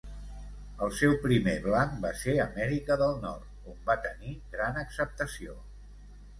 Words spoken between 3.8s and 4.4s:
va tenir